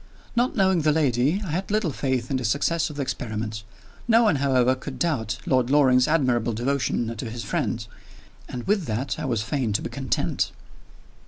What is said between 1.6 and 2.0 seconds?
little